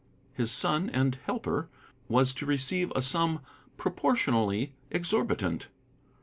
[0.33, 1.69] His son and helper
[2.09, 3.39] was to receive a sum
[3.77, 5.67] proportionally exorbitant.